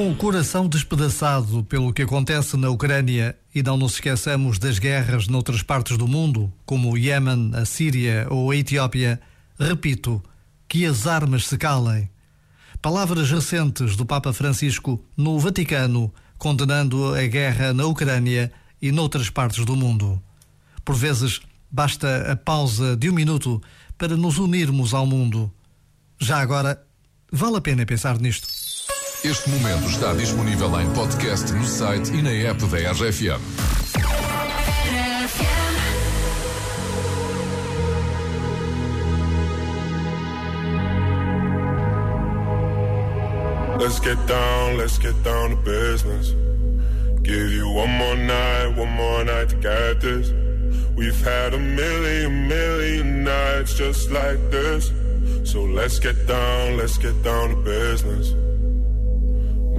[0.00, 5.28] Com o coração despedaçado pelo que acontece na Ucrânia e não nos esqueçamos das guerras
[5.28, 9.20] noutras partes do mundo, como o Iêmen, a Síria ou a Etiópia,
[9.58, 10.22] repito,
[10.66, 12.08] que as armas se calem.
[12.80, 19.66] Palavras recentes do Papa Francisco no Vaticano, condenando a guerra na Ucrânia e noutras partes
[19.66, 20.18] do mundo.
[20.82, 23.62] Por vezes, basta a pausa de um minuto
[23.98, 25.52] para nos unirmos ao mundo.
[26.18, 26.82] Já agora,
[27.30, 28.59] vale a pena pensar nisto.
[29.22, 33.38] Este momento está disponível em podcast no site e na app da RFM.
[43.78, 46.34] Let's get down, let's get down to business.
[47.22, 50.32] Give you one more night, one more night to get this.
[50.96, 54.90] We've had a million, million nights just like this.
[55.44, 58.34] So let's get down, let's get down to business.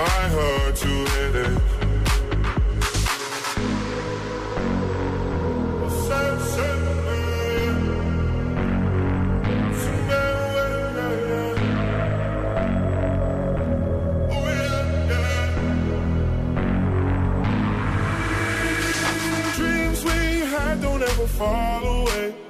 [0.00, 1.58] my heart to headache.
[19.56, 20.20] Dreams we
[20.52, 22.49] had don't ever fall away.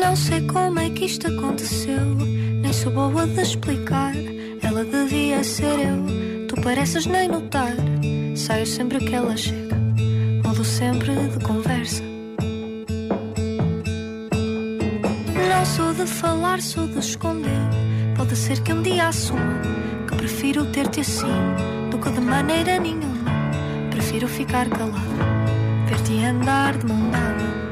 [0.00, 2.14] Não sei como é que isto aconteceu,
[2.60, 4.31] nem sou boa de explicar.
[4.82, 7.72] Ela devia ser eu, tu pareces nem notar.
[8.34, 9.76] Saio sempre que ela chega,
[10.44, 12.02] mudo sempre de conversa.
[15.48, 17.62] Não sou de falar, sou de esconder.
[18.16, 19.62] Pode ser que um dia assuma
[20.08, 21.28] que prefiro ter-te assim
[21.92, 23.30] do que de maneira nenhuma.
[23.88, 24.98] Prefiro ficar calado,
[25.86, 27.71] ver-te andar de mão dada.